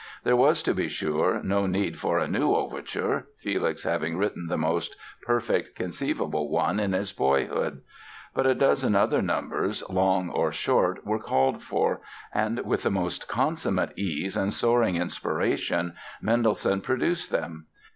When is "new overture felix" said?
2.27-3.83